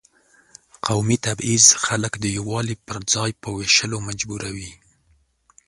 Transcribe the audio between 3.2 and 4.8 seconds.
په وېشلو مجبوروي.